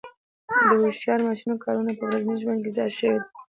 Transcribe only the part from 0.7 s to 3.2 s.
هوښیار ماشینونو کارونه په ورځني ژوند کې زیات شوي